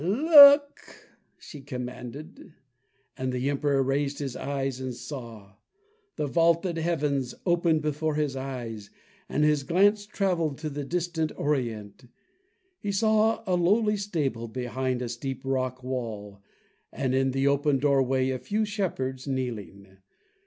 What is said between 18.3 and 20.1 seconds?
a few shepherds kneeling.